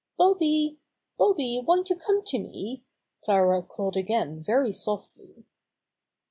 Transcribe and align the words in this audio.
"Bobby! 0.17 0.79
Bobby, 1.19 1.61
won't 1.63 1.91
you 1.91 1.95
come 1.95 2.23
to 2.25 2.39
me?" 2.39 2.81
Clara 3.23 3.61
called 3.61 3.95
again 3.95 4.41
very 4.41 4.71
softly. 4.71 5.45